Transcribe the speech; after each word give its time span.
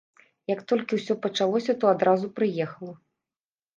Як 0.51 0.59
толькі 0.71 0.99
ўсё 0.99 1.17
пачалося, 1.27 1.77
то 1.83 1.93
адразу 1.93 2.33
прыехаў. 2.41 2.89